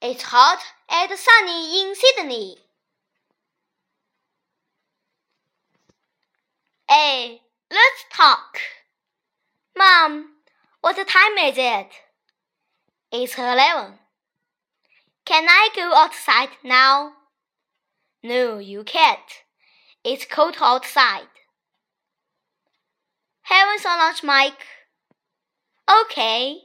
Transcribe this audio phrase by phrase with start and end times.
[0.00, 2.56] It's hot and sunny in Sydney.
[6.90, 7.40] A.
[7.70, 8.58] Let's talk.
[9.76, 10.30] Mom,
[10.80, 11.88] what time is it?
[13.12, 13.98] It's eleven.
[15.30, 17.12] Can I go outside now?
[18.20, 19.30] No, you can't.
[20.02, 21.30] It's cold outside.
[23.42, 24.66] Having some lunch, Mike?
[25.88, 26.56] Okay.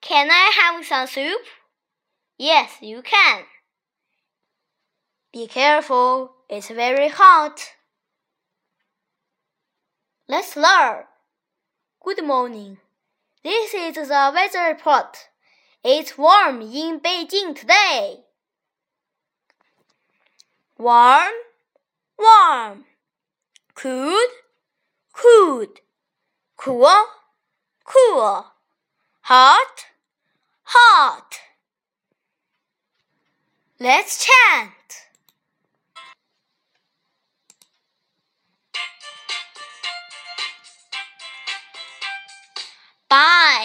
[0.00, 1.42] Can I have some soup?
[2.36, 3.44] Yes, you can.
[5.32, 7.60] Be careful, it's very hot.
[10.26, 11.04] Let's learn.
[12.04, 12.78] Good morning.
[13.44, 15.28] This is the weather report.
[15.84, 18.20] It's warm in Beijing today.
[20.78, 21.32] Warm,
[22.16, 22.84] warm.
[23.74, 24.22] Cool,
[25.12, 25.66] cool.
[26.56, 27.06] Cool,
[27.84, 28.46] cool.
[29.22, 29.86] Hot,
[30.62, 31.40] hot.
[33.80, 35.08] Let's chant.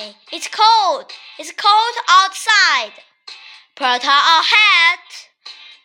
[0.07, 0.15] Bye.
[0.31, 1.07] It's cold.
[1.41, 2.93] It's cold outside.
[3.75, 5.09] Put on a hat.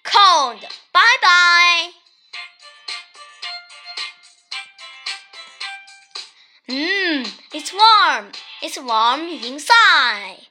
[0.03, 0.61] Cold.
[0.93, 1.89] Bye bye.
[6.69, 8.25] Mmm, it's warm.
[8.61, 10.45] It's warm inside.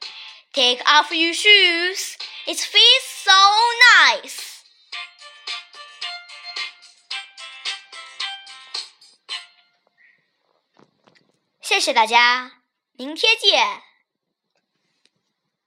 [0.51, 2.17] Take off your shoes.
[2.45, 3.39] It feels so
[3.95, 4.43] nice.
[11.61, 12.51] 谢谢大家，
[13.04, 13.91] 明天见。